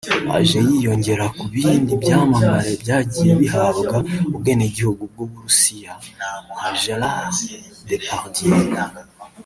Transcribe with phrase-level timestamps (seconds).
[0.37, 3.95] Aje yiyongera ku bindi byamamare byagiye bihabwa
[4.35, 5.93] ubwenegihugu bw’Uburusiya
[6.53, 7.35] nka Gerard
[7.89, 8.59] Depardieu